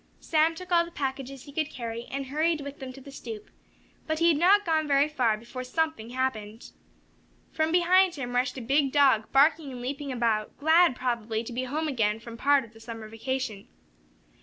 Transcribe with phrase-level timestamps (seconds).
[0.19, 3.51] Sam took all the packages he could carry, and hurried with them to the stoop.
[4.07, 6.71] But he had not gone very far before something happened.
[7.53, 11.65] From behind him rushed a big dog, barking and leaping about, glad, probably, to be
[11.65, 13.67] home again from part of the summer vacation.